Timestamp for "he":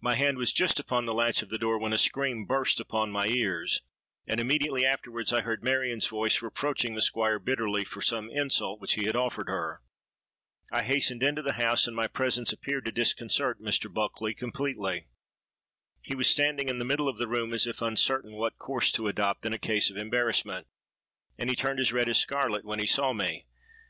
8.94-9.04, 16.00-16.14, 21.50-21.54, 22.78-22.86